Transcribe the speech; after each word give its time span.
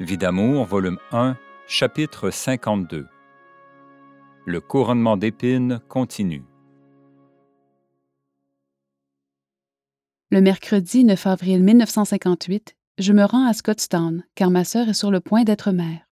Vie 0.00 0.18
d'amour, 0.18 0.64
volume 0.64 0.98
1, 1.12 1.36
chapitre 1.68 2.30
52. 2.30 3.06
Le 4.44 4.60
couronnement 4.60 5.16
d'épines 5.16 5.80
continue. 5.88 6.42
Le 10.32 10.40
mercredi 10.40 11.04
9 11.04 11.26
avril 11.28 11.62
1958, 11.62 12.74
je 12.98 13.12
me 13.12 13.22
rends 13.22 13.46
à 13.46 13.52
Scottstown 13.52 14.24
car 14.34 14.50
ma 14.50 14.64
sœur 14.64 14.88
est 14.88 14.94
sur 14.94 15.12
le 15.12 15.20
point 15.20 15.44
d'être 15.44 15.70
mère. 15.70 16.08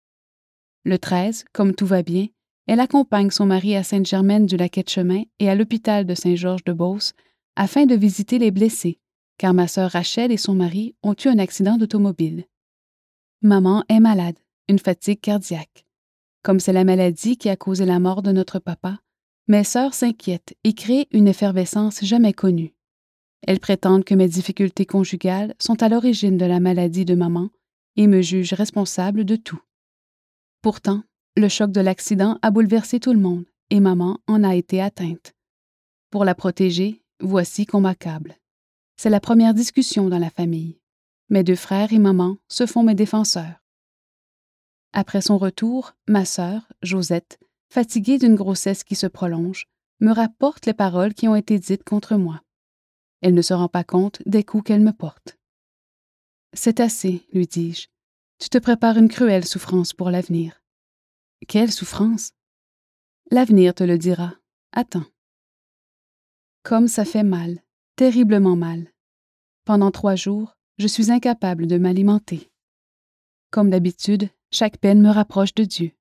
Le 0.83 0.99
13, 0.99 1.45
comme 1.53 1.73
tout 1.73 1.85
va 1.85 2.03
bien, 2.03 2.27
elle 2.67 2.81
accompagne 2.81 3.29
son 3.29 3.45
mari 3.45 3.77
à 3.77 3.83
Sainte-Germaine 3.83 4.45
du 4.45 4.57
Lac-Chemin 4.57 5.23
et 5.39 5.49
à 5.49 5.55
l'hôpital 5.55 6.05
de 6.05 6.15
Saint-Georges-de-Beauce 6.15 7.13
afin 7.55 7.85
de 7.85 7.95
visiter 7.95 8.39
les 8.39 8.51
blessés, 8.51 8.99
car 9.37 9.53
ma 9.53 9.69
sœur 9.69 9.91
Rachel 9.91 10.33
et 10.33 10.37
son 10.37 10.53
mari 10.53 10.95
ont 11.01 11.15
eu 11.23 11.29
un 11.29 11.39
accident 11.39 11.77
d'automobile. 11.77 12.43
Maman 13.41 13.85
est 13.87 14.01
malade, 14.01 14.37
une 14.67 14.79
fatigue 14.79 15.21
cardiaque. 15.21 15.85
Comme 16.43 16.59
c'est 16.59 16.73
la 16.73 16.83
maladie 16.83 17.37
qui 17.37 17.47
a 17.47 17.55
causé 17.55 17.85
la 17.85 17.97
mort 17.97 18.21
de 18.21 18.33
notre 18.33 18.59
papa, 18.59 18.99
mes 19.47 19.63
sœurs 19.63 19.93
s'inquiètent 19.93 20.57
et 20.65 20.73
créent 20.73 21.07
une 21.11 21.29
effervescence 21.29 22.03
jamais 22.03 22.33
connue. 22.33 22.73
Elles 23.47 23.61
prétendent 23.61 24.03
que 24.03 24.13
mes 24.13 24.27
difficultés 24.27 24.85
conjugales 24.85 25.55
sont 25.57 25.81
à 25.81 25.87
l'origine 25.87 26.35
de 26.35 26.45
la 26.45 26.59
maladie 26.59 27.05
de 27.05 27.15
maman 27.15 27.49
et 27.95 28.07
me 28.07 28.21
jugent 28.21 28.51
responsable 28.51 29.23
de 29.23 29.37
tout. 29.37 29.61
Pourtant, 30.61 31.03
le 31.37 31.47
choc 31.47 31.71
de 31.71 31.79
l'accident 31.79 32.39
a 32.41 32.51
bouleversé 32.51 32.99
tout 32.99 33.13
le 33.13 33.21
monde 33.21 33.45
et 33.69 33.79
maman 33.79 34.19
en 34.27 34.43
a 34.43 34.53
été 34.55 34.81
atteinte. 34.81 35.33
Pour 36.09 36.25
la 36.25 36.35
protéger, 36.35 37.01
voici 37.21 37.65
qu'on 37.65 37.79
m'accable. 37.79 38.35
C'est 38.97 39.09
la 39.09 39.21
première 39.21 39.53
discussion 39.53 40.09
dans 40.09 40.19
la 40.19 40.29
famille. 40.29 40.77
Mes 41.29 41.43
deux 41.43 41.55
frères 41.55 41.93
et 41.93 41.99
maman 41.99 42.37
se 42.47 42.65
font 42.65 42.83
mes 42.83 42.95
défenseurs. 42.95 43.61
Après 44.93 45.21
son 45.21 45.37
retour, 45.37 45.93
ma 46.07 46.25
sœur, 46.25 46.67
Josette, 46.81 47.39
fatiguée 47.71 48.17
d'une 48.17 48.35
grossesse 48.35 48.83
qui 48.83 48.95
se 48.95 49.05
prolonge, 49.05 49.67
me 49.99 50.11
rapporte 50.11 50.65
les 50.65 50.73
paroles 50.73 51.13
qui 51.13 51.27
ont 51.27 51.35
été 51.35 51.59
dites 51.59 51.83
contre 51.83 52.15
moi. 52.15 52.41
Elle 53.21 53.35
ne 53.35 53.41
se 53.41 53.53
rend 53.53 53.67
pas 53.67 53.83
compte 53.83 54.21
des 54.25 54.43
coups 54.43 54.63
qu'elle 54.63 54.81
me 54.81 54.93
porte. 54.93 55.37
C'est 56.53 56.79
assez, 56.79 57.27
lui 57.31 57.45
dis-je. 57.45 57.87
Tu 58.39 58.49
te 58.49 58.57
prépares 58.57 58.97
une 58.97 59.09
cruelle 59.09 59.45
souffrance 59.45 59.93
pour 59.93 60.09
l'avenir. 60.09 60.63
Quelle 61.47 61.71
souffrance? 61.71 62.31
L'avenir 63.29 63.75
te 63.75 63.83
le 63.83 63.97
dira. 63.97 64.33
Attends. 64.71 65.05
Comme 66.63 66.87
ça 66.87 67.05
fait 67.05 67.23
mal, 67.23 67.61
terriblement 67.95 68.55
mal. 68.55 68.91
Pendant 69.65 69.91
trois 69.91 70.15
jours, 70.15 70.55
je 70.79 70.87
suis 70.87 71.11
incapable 71.11 71.67
de 71.67 71.77
m'alimenter. 71.77 72.49
Comme 73.51 73.69
d'habitude, 73.69 74.29
chaque 74.49 74.77
peine 74.77 75.01
me 75.01 75.09
rapproche 75.09 75.53
de 75.53 75.65
Dieu. 75.65 75.91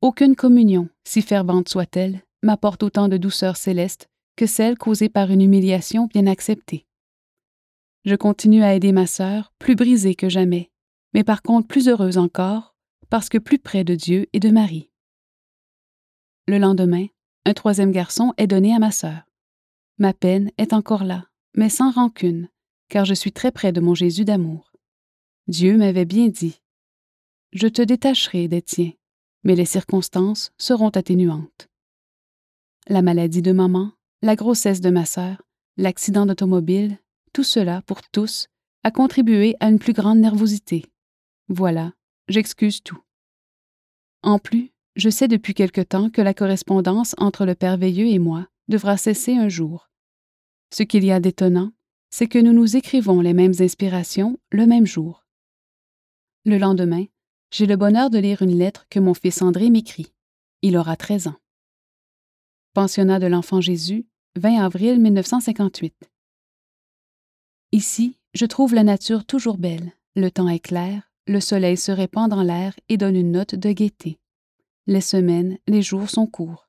Aucune 0.00 0.36
communion, 0.36 0.88
si 1.04 1.22
fervente 1.22 1.68
soit-elle, 1.68 2.22
m'apporte 2.42 2.84
autant 2.84 3.08
de 3.08 3.16
douceur 3.16 3.56
céleste 3.56 4.08
que 4.36 4.46
celle 4.46 4.78
causée 4.78 5.08
par 5.08 5.30
une 5.30 5.42
humiliation 5.42 6.06
bien 6.06 6.28
acceptée. 6.28 6.86
Je 8.04 8.14
continue 8.14 8.62
à 8.62 8.74
aider 8.74 8.92
ma 8.92 9.08
sœur, 9.08 9.52
plus 9.58 9.74
brisée 9.74 10.14
que 10.14 10.28
jamais, 10.28 10.70
mais 11.12 11.24
par 11.24 11.42
contre 11.42 11.66
plus 11.66 11.88
heureuse 11.88 12.18
encore, 12.18 12.76
parce 13.10 13.28
que 13.28 13.38
plus 13.38 13.58
près 13.58 13.82
de 13.82 13.96
Dieu 13.96 14.26
et 14.32 14.38
de 14.38 14.50
Marie. 14.50 14.90
Le 16.46 16.58
lendemain, 16.58 17.06
un 17.44 17.54
troisième 17.54 17.90
garçon 17.90 18.34
est 18.36 18.46
donné 18.46 18.72
à 18.72 18.78
ma 18.78 18.92
sœur. 18.92 19.22
Ma 19.98 20.12
peine 20.12 20.52
est 20.58 20.72
encore 20.72 21.02
là, 21.02 21.24
mais 21.56 21.70
sans 21.70 21.90
rancune, 21.90 22.48
car 22.88 23.04
je 23.04 23.14
suis 23.14 23.32
très 23.32 23.52
près 23.52 23.72
de 23.72 23.80
mon 23.80 23.94
Jésus 23.94 24.24
d'amour. 24.24 24.72
Dieu 25.48 25.76
m'avait 25.76 26.04
bien 26.04 26.28
dit 26.28 26.60
Je 27.52 27.68
te 27.68 27.82
détacherai 27.82 28.48
des 28.48 28.62
tiens, 28.62 28.92
mais 29.44 29.54
les 29.54 29.64
circonstances 29.64 30.52
seront 30.58 30.90
atténuantes. 30.90 31.68
La 32.88 33.02
maladie 33.02 33.42
de 33.42 33.52
maman, 33.52 33.92
la 34.22 34.36
grossesse 34.36 34.80
de 34.80 34.90
ma 34.90 35.04
sœur, 35.04 35.42
l'accident 35.76 36.26
d'automobile, 36.26 36.98
tout 37.32 37.44
cela, 37.44 37.82
pour 37.82 38.02
tous, 38.02 38.48
a 38.82 38.90
contribué 38.90 39.56
à 39.60 39.68
une 39.68 39.78
plus 39.78 39.92
grande 39.92 40.18
nervosité. 40.18 40.84
Voilà, 41.48 41.92
j'excuse 42.28 42.82
tout. 42.82 43.00
En 44.22 44.38
plus, 44.38 44.72
je 44.96 45.10
sais 45.10 45.28
depuis 45.28 45.54
quelque 45.54 45.80
temps 45.80 46.08
que 46.08 46.22
la 46.22 46.34
correspondance 46.34 47.14
entre 47.18 47.44
le 47.44 47.54
Père 47.54 47.76
Veilleux 47.76 48.06
et 48.06 48.18
moi 48.18 48.46
devra 48.68 48.96
cesser 48.96 49.34
un 49.34 49.48
jour. 49.48 49.90
Ce 50.72 50.82
qu'il 50.82 51.04
y 51.04 51.12
a 51.12 51.20
d'étonnant, 51.20 51.72
c'est 52.18 52.28
que 52.28 52.38
nous 52.38 52.54
nous 52.54 52.78
écrivons 52.78 53.20
les 53.20 53.34
mêmes 53.34 53.52
inspirations 53.60 54.38
le 54.50 54.64
même 54.64 54.86
jour. 54.86 55.26
Le 56.46 56.56
lendemain, 56.56 57.04
j'ai 57.50 57.66
le 57.66 57.76
bonheur 57.76 58.08
de 58.08 58.16
lire 58.16 58.40
une 58.40 58.56
lettre 58.56 58.86
que 58.88 58.98
mon 58.98 59.12
fils 59.12 59.42
André 59.42 59.68
m'écrit. 59.68 60.14
Il 60.62 60.78
aura 60.78 60.96
13 60.96 61.26
ans. 61.26 61.36
Pensionnat 62.72 63.18
de 63.18 63.26
l'Enfant 63.26 63.60
Jésus, 63.60 64.06
20 64.36 64.64
avril 64.64 64.98
1958. 64.98 65.94
Ici, 67.72 68.16
je 68.32 68.46
trouve 68.46 68.74
la 68.74 68.82
nature 68.82 69.26
toujours 69.26 69.58
belle, 69.58 69.92
le 70.14 70.30
temps 70.30 70.48
est 70.48 70.58
clair, 70.58 71.12
le 71.26 71.40
soleil 71.40 71.76
se 71.76 71.92
répand 71.92 72.30
dans 72.30 72.42
l'air 72.42 72.74
et 72.88 72.96
donne 72.96 73.16
une 73.16 73.32
note 73.32 73.56
de 73.56 73.72
gaieté. 73.72 74.18
Les 74.86 75.02
semaines, 75.02 75.58
les 75.66 75.82
jours 75.82 76.08
sont 76.08 76.26
courts. 76.26 76.66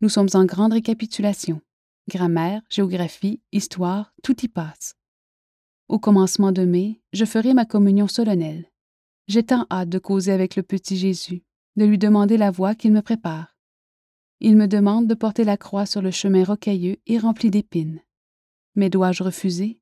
Nous 0.00 0.08
sommes 0.08 0.30
en 0.32 0.46
grande 0.46 0.72
récapitulation. 0.72 1.60
Grammaire, 2.10 2.60
géographie, 2.68 3.40
histoire, 3.52 4.12
tout 4.24 4.44
y 4.44 4.48
passe. 4.48 4.96
Au 5.88 5.98
commencement 5.98 6.50
de 6.50 6.64
mai, 6.64 7.00
je 7.12 7.24
ferai 7.24 7.54
ma 7.54 7.64
communion 7.64 8.08
solennelle. 8.08 8.68
J'ai 9.28 9.44
tant 9.44 9.66
hâte 9.70 9.88
de 9.88 9.98
causer 9.98 10.32
avec 10.32 10.56
le 10.56 10.64
petit 10.64 10.96
Jésus, 10.96 11.44
de 11.76 11.84
lui 11.84 11.98
demander 11.98 12.36
la 12.36 12.50
voie 12.50 12.74
qu'il 12.74 12.92
me 12.92 13.00
prépare. 13.00 13.56
Il 14.40 14.56
me 14.56 14.66
demande 14.66 15.06
de 15.06 15.14
porter 15.14 15.44
la 15.44 15.56
croix 15.56 15.86
sur 15.86 16.02
le 16.02 16.10
chemin 16.10 16.42
rocailleux 16.42 16.96
et 17.06 17.18
rempli 17.18 17.50
d'épines. 17.50 18.00
Mais 18.74 18.90
dois-je 18.90 19.22
refuser? 19.22 19.78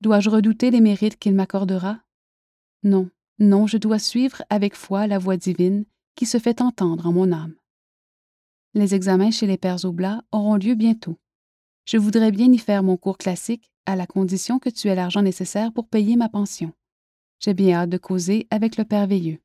Dois-je 0.00 0.30
redouter 0.30 0.70
les 0.70 0.80
mérites 0.80 1.18
qu'il 1.18 1.34
m'accordera? 1.34 2.00
Non, 2.82 3.08
non, 3.38 3.68
je 3.68 3.76
dois 3.76 4.00
suivre 4.00 4.42
avec 4.50 4.74
foi 4.74 5.06
la 5.06 5.18
voix 5.18 5.36
divine 5.36 5.84
qui 6.16 6.26
se 6.26 6.38
fait 6.38 6.60
entendre 6.60 7.06
en 7.06 7.12
mon 7.12 7.30
âme. 7.30 7.54
Les 8.74 8.96
examens 8.96 9.30
chez 9.30 9.46
les 9.46 9.58
pères 9.58 9.84
Oblats 9.84 10.24
auront 10.32 10.56
lieu 10.56 10.74
bientôt. 10.74 11.18
Je 11.88 11.96
voudrais 11.96 12.32
bien 12.32 12.52
y 12.52 12.58
faire 12.58 12.82
mon 12.82 12.98
cours 12.98 13.16
classique 13.16 13.72
à 13.86 13.96
la 13.96 14.06
condition 14.06 14.58
que 14.58 14.68
tu 14.68 14.88
aies 14.88 14.94
l'argent 14.94 15.22
nécessaire 15.22 15.72
pour 15.72 15.88
payer 15.88 16.16
ma 16.16 16.28
pension. 16.28 16.74
J'ai 17.40 17.54
bien 17.54 17.78
hâte 17.78 17.88
de 17.88 17.96
causer 17.96 18.46
avec 18.50 18.76
le 18.76 18.84
Père 18.84 19.06
Veilleux. 19.06 19.38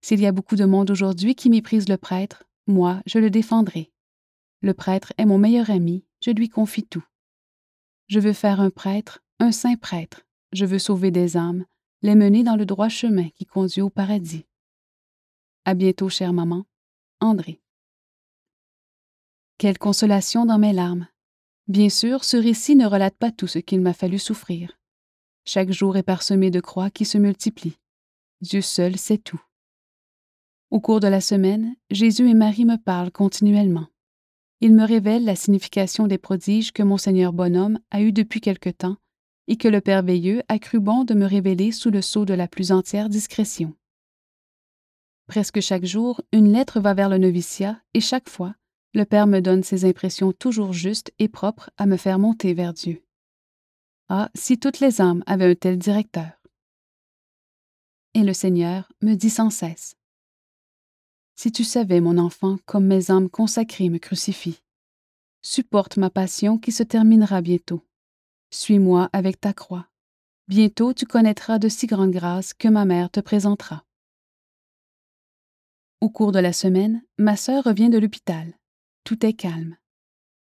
S'il 0.00 0.18
y 0.20 0.26
a 0.26 0.32
beaucoup 0.32 0.56
de 0.56 0.64
monde 0.64 0.90
aujourd'hui 0.90 1.34
qui 1.34 1.50
méprise 1.50 1.90
le 1.90 1.98
prêtre, 1.98 2.44
moi, 2.66 3.02
je 3.04 3.18
le 3.18 3.28
défendrai. 3.28 3.92
Le 4.62 4.72
prêtre 4.72 5.12
est 5.18 5.26
mon 5.26 5.36
meilleur 5.36 5.68
ami, 5.68 6.06
je 6.24 6.30
lui 6.30 6.48
confie 6.48 6.86
tout. 6.86 7.04
Je 8.06 8.18
veux 8.18 8.32
faire 8.32 8.58
un 8.62 8.70
prêtre, 8.70 9.22
un 9.40 9.52
saint 9.52 9.76
prêtre. 9.76 10.22
Je 10.54 10.64
veux 10.64 10.78
sauver 10.78 11.10
des 11.10 11.36
âmes, 11.36 11.66
les 12.00 12.14
mener 12.14 12.44
dans 12.44 12.56
le 12.56 12.64
droit 12.64 12.88
chemin 12.88 13.28
qui 13.34 13.44
conduit 13.44 13.82
au 13.82 13.90
paradis. 13.90 14.46
À 15.66 15.74
bientôt, 15.74 16.08
chère 16.08 16.32
maman. 16.32 16.64
André. 17.20 17.60
Quelle 19.60 19.76
consolation 19.76 20.46
dans 20.46 20.58
mes 20.58 20.72
larmes. 20.72 21.06
Bien 21.70 21.88
sûr, 21.88 22.24
ce 22.24 22.36
récit 22.36 22.74
ne 22.74 22.84
relate 22.84 23.14
pas 23.16 23.30
tout 23.30 23.46
ce 23.46 23.60
qu'il 23.60 23.80
m'a 23.80 23.92
fallu 23.92 24.18
souffrir. 24.18 24.76
Chaque 25.44 25.70
jour 25.70 25.96
est 25.96 26.02
parsemé 26.02 26.50
de 26.50 26.58
croix 26.58 26.90
qui 26.90 27.04
se 27.04 27.16
multiplient. 27.16 27.78
Dieu 28.40 28.60
seul 28.60 28.96
sait 28.96 29.18
tout. 29.18 29.40
Au 30.72 30.80
cours 30.80 30.98
de 30.98 31.06
la 31.06 31.20
semaine, 31.20 31.76
Jésus 31.88 32.28
et 32.28 32.34
Marie 32.34 32.64
me 32.64 32.76
parlent 32.76 33.12
continuellement. 33.12 33.86
Ils 34.60 34.74
me 34.74 34.84
révèlent 34.84 35.24
la 35.24 35.36
signification 35.36 36.08
des 36.08 36.18
prodiges 36.18 36.72
que 36.72 36.82
Monseigneur 36.82 37.32
Bonhomme 37.32 37.78
a 37.92 38.02
eus 38.02 38.10
depuis 38.10 38.40
quelque 38.40 38.70
temps 38.70 38.96
et 39.46 39.56
que 39.56 39.68
le 39.68 39.80
Père 39.80 40.02
Veilleux 40.02 40.42
a 40.48 40.58
cru 40.58 40.80
bon 40.80 41.04
de 41.04 41.14
me 41.14 41.24
révéler 41.24 41.70
sous 41.70 41.92
le 41.92 42.02
sceau 42.02 42.24
de 42.24 42.34
la 42.34 42.48
plus 42.48 42.72
entière 42.72 43.08
discrétion. 43.08 43.76
Presque 45.28 45.60
chaque 45.60 45.84
jour, 45.84 46.20
une 46.32 46.52
lettre 46.52 46.80
va 46.80 46.94
vers 46.94 47.08
le 47.08 47.18
noviciat 47.18 47.80
et 47.94 48.00
chaque 48.00 48.28
fois, 48.28 48.56
le 48.92 49.04
Père 49.04 49.26
me 49.26 49.40
donne 49.40 49.62
ses 49.62 49.84
impressions 49.84 50.32
toujours 50.32 50.72
justes 50.72 51.12
et 51.18 51.28
propres 51.28 51.70
à 51.76 51.86
me 51.86 51.96
faire 51.96 52.18
monter 52.18 52.54
vers 52.54 52.72
Dieu. 52.72 53.02
Ah, 54.08 54.30
si 54.34 54.58
toutes 54.58 54.80
les 54.80 55.00
âmes 55.00 55.22
avaient 55.26 55.50
un 55.50 55.54
tel 55.54 55.78
directeur. 55.78 56.32
Et 58.14 58.24
le 58.24 58.32
Seigneur 58.32 58.90
me 59.02 59.14
dit 59.14 59.30
sans 59.30 59.50
cesse. 59.50 59.94
Si 61.36 61.52
tu 61.52 61.62
savais, 61.62 62.00
mon 62.00 62.18
enfant, 62.18 62.58
comme 62.66 62.86
mes 62.86 63.10
âmes 63.10 63.30
consacrées 63.30 63.88
me 63.88 63.98
crucifient. 63.98 64.60
Supporte 65.42 65.96
ma 65.96 66.10
passion 66.10 66.58
qui 66.58 66.72
se 66.72 66.82
terminera 66.82 67.40
bientôt. 67.40 67.86
Suis-moi 68.50 69.08
avec 69.12 69.40
ta 69.40 69.52
croix. 69.52 69.86
Bientôt 70.48 70.92
tu 70.92 71.06
connaîtras 71.06 71.60
de 71.60 71.68
si 71.68 71.86
grandes 71.86 72.10
grâces 72.10 72.52
que 72.52 72.66
ma 72.66 72.84
mère 72.84 73.10
te 73.10 73.20
présentera. 73.20 73.84
Au 76.00 76.10
cours 76.10 76.32
de 76.32 76.40
la 76.40 76.52
semaine, 76.52 77.02
ma 77.16 77.36
sœur 77.36 77.62
revient 77.64 77.90
de 77.90 77.98
l'hôpital. 77.98 78.59
Tout 79.04 79.24
est 79.24 79.32
calme. 79.32 79.76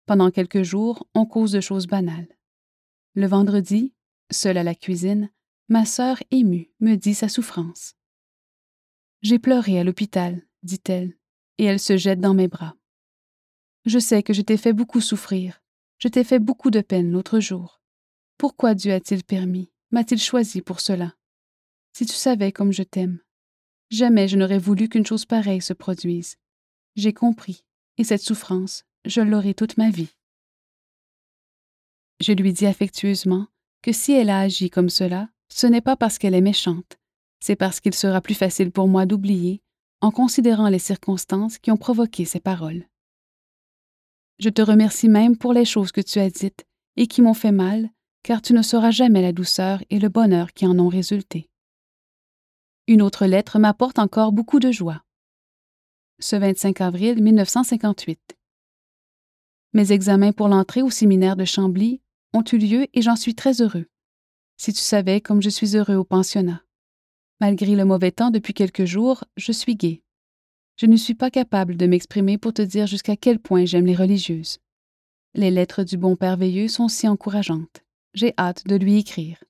Pendant 0.06 0.32
quelques 0.32 0.64
jours, 0.64 1.08
on 1.14 1.26
cause 1.26 1.52
de 1.52 1.62
choses 1.62 1.88
banales. 1.88 2.38
Le 3.14 3.28
vendredi, 3.28 3.94
seule 4.32 4.58
à 4.58 4.64
la 4.64 4.76
cuisine, 4.76 5.30
ma 5.70 5.86
sœur 5.86 6.18
émue 6.32 6.72
me 6.80 6.96
dit 6.96 7.14
sa 7.14 7.30
souffrance. 7.30 7.96
J'ai 9.22 9.40
pleuré 9.40 9.80
à 9.80 9.84
l'hôpital, 9.84 10.48
dit-elle, 10.64 11.18
et 11.58 11.66
elle 11.66 11.80
se 11.80 11.98
jette 11.98 12.20
dans 12.20 12.34
mes 12.34 12.48
bras. 12.48 12.76
Je 13.86 14.00
sais 14.00 14.24
que 14.24 14.34
je 14.34 14.42
t'ai 14.42 14.58
fait 14.58 14.74
beaucoup 14.74 15.02
souffrir, 15.02 15.62
je 15.98 16.08
t'ai 16.08 16.24
fait 16.24 16.40
beaucoup 16.40 16.72
de 16.72 16.82
peine 16.82 17.12
l'autre 17.12 17.40
jour. 17.40 17.82
Pourquoi 18.38 18.76
Dieu 18.76 18.94
a-t-il 18.94 19.24
permis, 19.24 19.72
m'a-t-il 19.92 20.22
choisi 20.22 20.62
pour 20.62 20.80
cela? 20.80 21.16
Si 21.94 22.06
tu 22.06 22.14
savais 22.14 22.52
comme 22.52 22.72
je 22.72 22.84
t'aime. 22.84 23.20
Jamais 23.90 24.28
je 24.28 24.38
n'aurais 24.38 24.60
voulu 24.60 24.90
qu'une 24.90 25.06
chose 25.06 25.26
pareille 25.26 25.62
se 25.62 25.74
produise. 25.74 26.38
J'ai 26.96 27.14
compris, 27.14 27.64
et 27.98 28.04
cette 28.04 28.22
souffrance, 28.22 28.84
je 29.06 29.22
l'aurai 29.22 29.54
toute 29.54 29.78
ma 29.78 29.90
vie. 29.90 30.10
Je 32.20 32.32
lui 32.32 32.54
dis 32.54 32.66
affectueusement 32.66 33.48
que 33.82 33.92
si 33.92 34.12
elle 34.12 34.30
a 34.30 34.40
agi 34.40 34.70
comme 34.70 34.90
cela, 34.90 35.30
ce 35.50 35.68
n'est 35.68 35.82
pas 35.82 35.96
parce 35.96 36.18
qu'elle 36.18 36.36
est 36.36 36.42
méchante, 36.42 36.98
c'est 37.40 37.56
parce 37.56 37.80
qu'il 37.80 37.94
sera 37.94 38.22
plus 38.22 38.34
facile 38.34 38.72
pour 38.72 38.88
moi 38.88 39.06
d'oublier 39.06 39.62
en 40.02 40.12
considérant 40.12 40.70
les 40.70 40.80
circonstances 40.80 41.58
qui 41.58 41.72
ont 41.72 41.78
provoqué 41.78 42.26
ces 42.26 42.40
paroles. 42.40 42.86
Je 44.40 44.50
te 44.50 44.62
remercie 44.62 45.10
même 45.10 45.38
pour 45.38 45.54
les 45.54 45.66
choses 45.66 45.92
que 45.92 46.02
tu 46.02 46.20
as 46.20 46.30
dites 46.30 46.66
et 46.96 47.08
qui 47.08 47.22
m'ont 47.22 47.34
fait 47.34 47.52
mal, 47.52 47.90
car 48.24 48.42
tu 48.42 48.54
ne 48.54 48.62
sauras 48.62 48.92
jamais 48.92 49.22
la 49.22 49.32
douceur 49.32 49.84
et 49.90 50.00
le 50.00 50.10
bonheur 50.10 50.54
qui 50.54 50.68
en 50.68 50.78
ont 50.78 50.90
résulté. 50.90 51.50
Une 52.88 53.02
autre 53.02 53.26
lettre 53.26 53.58
m'apporte 53.60 54.00
encore 54.00 54.32
beaucoup 54.32 54.60
de 54.60 54.72
joie. 54.72 55.04
Ce 56.20 56.36
25 56.36 56.82
avril 56.82 57.22
1958. 57.22 58.20
Mes 59.74 59.92
examens 59.92 60.32
pour 60.32 60.48
l'entrée 60.48 60.82
au 60.82 60.90
séminaire 60.90 61.36
de 61.36 61.46
Chambly 61.46 62.02
ont 62.34 62.44
eu 62.52 62.58
lieu 62.58 62.88
et 62.96 63.04
j'en 63.04 63.16
suis 63.16 63.36
très 63.36 63.62
heureux. 63.62 63.86
Si 64.58 64.74
tu 64.74 64.82
savais 64.82 65.22
comme 65.22 65.44
je 65.44 65.50
suis 65.50 65.78
heureux 65.78 65.94
au 65.94 66.04
pensionnat. 66.04 66.64
Malgré 67.40 67.76
le 67.76 67.86
mauvais 67.86 68.12
temps 68.12 68.32
depuis 68.32 68.56
quelques 68.56 68.86
jours, 68.86 69.26
je 69.36 69.52
suis 69.52 69.76
gai. 69.76 70.02
Je 70.78 70.88
ne 70.88 70.96
suis 70.96 71.14
pas 71.14 71.30
capable 71.30 71.78
de 71.78 71.86
m'exprimer 71.86 72.40
pour 72.40 72.52
te 72.52 72.64
dire 72.64 72.88
jusqu'à 72.88 73.16
quel 73.16 73.38
point 73.38 73.66
j'aime 73.66 73.86
les 73.86 73.96
religieuses. 73.96 74.58
Les 75.36 75.52
lettres 75.52 75.84
du 75.84 75.98
bon 75.98 76.16
Père 76.16 76.38
Veilleux 76.38 76.68
sont 76.68 76.88
si 76.88 77.08
encourageantes. 77.08 77.84
J'ai 78.16 78.34
hâte 78.40 78.66
de 78.66 78.76
lui 78.76 78.98
écrire. 78.98 79.44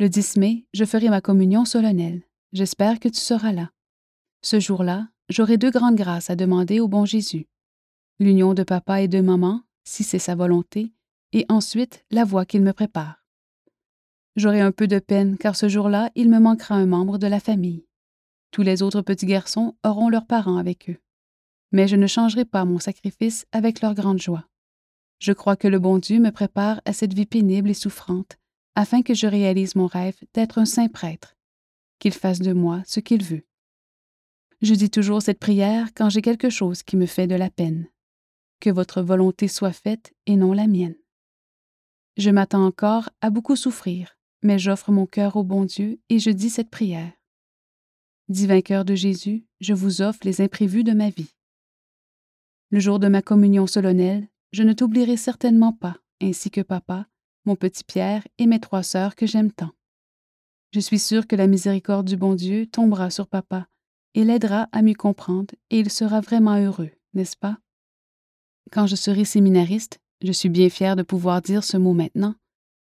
Le 0.00 0.08
10 0.08 0.38
mai, 0.38 0.66
je 0.74 0.84
ferai 0.84 1.10
ma 1.10 1.20
communion 1.20 1.64
solennelle. 1.64 2.22
J'espère 2.52 2.98
que 2.98 3.08
tu 3.08 3.20
seras 3.20 3.52
là. 3.52 3.70
Ce 4.42 4.58
jour-là, 4.58 5.06
j'aurai 5.28 5.58
deux 5.58 5.70
grandes 5.70 5.96
grâces 5.96 6.30
à 6.30 6.36
demander 6.36 6.80
au 6.80 6.88
bon 6.88 7.04
Jésus. 7.04 7.46
L'union 8.18 8.54
de 8.54 8.62
papa 8.62 9.02
et 9.02 9.08
de 9.08 9.20
maman, 9.20 9.62
si 9.84 10.04
c'est 10.04 10.18
sa 10.18 10.34
volonté, 10.34 10.92
et 11.32 11.44
ensuite 11.48 12.04
la 12.10 12.24
voie 12.24 12.46
qu'il 12.46 12.62
me 12.62 12.72
prépare. 12.72 13.22
J'aurai 14.36 14.60
un 14.60 14.72
peu 14.72 14.86
de 14.86 14.98
peine 14.98 15.38
car 15.38 15.56
ce 15.56 15.68
jour-là, 15.68 16.10
il 16.14 16.28
me 16.28 16.38
manquera 16.38 16.74
un 16.74 16.86
membre 16.86 17.18
de 17.18 17.26
la 17.26 17.40
famille. 17.40 17.86
Tous 18.50 18.62
les 18.62 18.82
autres 18.82 19.02
petits 19.02 19.26
garçons 19.26 19.74
auront 19.84 20.08
leurs 20.08 20.26
parents 20.26 20.56
avec 20.56 20.90
eux. 20.90 20.98
Mais 21.72 21.88
je 21.88 21.96
ne 21.96 22.06
changerai 22.06 22.44
pas 22.44 22.64
mon 22.64 22.78
sacrifice 22.78 23.46
avec 23.52 23.80
leur 23.80 23.94
grande 23.94 24.20
joie. 24.20 24.46
Je 25.18 25.32
crois 25.32 25.56
que 25.56 25.68
le 25.68 25.78
bon 25.78 25.98
Dieu 25.98 26.20
me 26.20 26.30
prépare 26.30 26.80
à 26.84 26.92
cette 26.92 27.14
vie 27.14 27.26
pénible 27.26 27.70
et 27.70 27.74
souffrante, 27.74 28.36
afin 28.74 29.02
que 29.02 29.14
je 29.14 29.26
réalise 29.26 29.74
mon 29.74 29.86
rêve 29.86 30.18
d'être 30.34 30.58
un 30.58 30.66
saint 30.66 30.88
prêtre, 30.88 31.36
qu'il 31.98 32.12
fasse 32.12 32.40
de 32.40 32.52
moi 32.52 32.82
ce 32.86 33.00
qu'il 33.00 33.22
veut. 33.22 33.44
Je 34.62 34.74
dis 34.74 34.88
toujours 34.88 35.20
cette 35.20 35.38
prière 35.38 35.88
quand 35.94 36.08
j'ai 36.08 36.22
quelque 36.22 36.48
chose 36.48 36.82
qui 36.82 36.96
me 36.96 37.06
fait 37.06 37.26
de 37.26 37.34
la 37.34 37.50
peine. 37.50 37.88
Que 38.58 38.70
votre 38.70 39.02
volonté 39.02 39.48
soit 39.48 39.72
faite 39.72 40.14
et 40.24 40.36
non 40.36 40.54
la 40.54 40.66
mienne. 40.66 40.96
Je 42.16 42.30
m'attends 42.30 42.64
encore 42.64 43.10
à 43.20 43.28
beaucoup 43.28 43.56
souffrir, 43.56 44.16
mais 44.42 44.58
j'offre 44.58 44.90
mon 44.92 45.04
cœur 45.04 45.36
au 45.36 45.44
bon 45.44 45.66
Dieu 45.66 46.00
et 46.08 46.18
je 46.18 46.30
dis 46.30 46.48
cette 46.48 46.70
prière. 46.70 47.12
Divin 48.28 48.62
cœur 48.62 48.86
de 48.86 48.94
Jésus, 48.94 49.44
je 49.60 49.74
vous 49.74 50.00
offre 50.00 50.20
les 50.24 50.40
imprévus 50.40 50.84
de 50.84 50.92
ma 50.92 51.10
vie. 51.10 51.34
Le 52.70 52.80
jour 52.80 52.98
de 52.98 53.08
ma 53.08 53.20
communion 53.20 53.66
solennelle, 53.66 54.26
je 54.52 54.62
ne 54.62 54.72
t'oublierai 54.72 55.18
certainement 55.18 55.74
pas, 55.74 55.98
ainsi 56.22 56.50
que 56.50 56.62
papa, 56.62 57.06
mon 57.44 57.56
petit 57.56 57.84
Pierre 57.84 58.26
et 58.38 58.46
mes 58.46 58.58
trois 58.58 58.82
sœurs 58.82 59.16
que 59.16 59.26
j'aime 59.26 59.52
tant. 59.52 59.70
Je 60.72 60.80
suis 60.80 60.98
sûre 60.98 61.26
que 61.26 61.36
la 61.36 61.46
miséricorde 61.46 62.08
du 62.08 62.16
bon 62.16 62.34
Dieu 62.34 62.66
tombera 62.66 63.10
sur 63.10 63.28
papa 63.28 63.68
et 64.16 64.24
l'aidera 64.24 64.68
à 64.72 64.82
mieux 64.82 64.94
comprendre 64.94 65.54
et 65.70 65.78
il 65.78 65.90
sera 65.90 66.20
vraiment 66.20 66.58
heureux, 66.58 66.90
n'est-ce 67.14 67.36
pas? 67.36 67.58
Quand 68.72 68.86
je 68.86 68.96
serai 68.96 69.24
séminariste, 69.24 70.00
je 70.22 70.32
suis 70.32 70.48
bien 70.48 70.70
fière 70.70 70.96
de 70.96 71.02
pouvoir 71.02 71.42
dire 71.42 71.62
ce 71.62 71.76
mot 71.76 71.92
maintenant. 71.92 72.34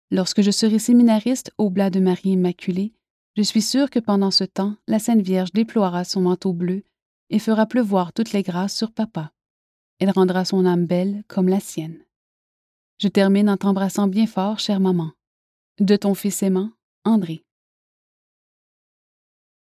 Lorsque 0.09 0.41
je 0.41 0.51
serai 0.51 0.79
séminariste 0.79 1.51
au 1.57 1.69
blas 1.69 1.89
de 1.89 1.99
Marie 1.99 2.29
Immaculée, 2.29 2.93
je 3.35 3.41
suis 3.43 3.61
sûre 3.61 3.89
que 3.89 3.99
pendant 3.99 4.31
ce 4.31 4.45
temps, 4.45 4.77
la 4.87 4.99
Sainte 4.99 5.21
Vierge 5.21 5.51
déploiera 5.51 6.05
son 6.05 6.21
manteau 6.21 6.53
bleu 6.53 6.83
et 7.29 7.39
fera 7.39 7.65
pleuvoir 7.65 8.13
toutes 8.13 8.31
les 8.31 8.41
grâces 8.41 8.75
sur 8.75 8.91
papa. 8.91 9.33
Elle 9.99 10.11
rendra 10.11 10.45
son 10.45 10.65
âme 10.65 10.85
belle 10.85 11.23
comme 11.27 11.49
la 11.49 11.59
sienne. 11.59 11.99
Je 12.99 13.09
termine 13.09 13.49
en 13.49 13.57
t'embrassant 13.57 14.07
bien 14.07 14.27
fort, 14.27 14.59
chère 14.59 14.79
maman. 14.79 15.11
De 15.79 15.97
ton 15.97 16.15
fils 16.15 16.41
aimant, 16.41 16.71
André. 17.03 17.43